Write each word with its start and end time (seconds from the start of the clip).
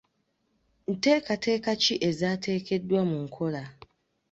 Nteekateeka 0.93 1.71
ki 1.83 1.95
ezaateekeddwa 2.09 3.01
mu 3.09 3.17
nkola? 3.25 3.63